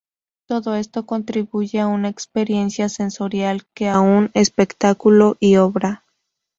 [0.47, 6.03] Todo esto contribuye a una experiencia sensorial que aúna espectáculo y obra.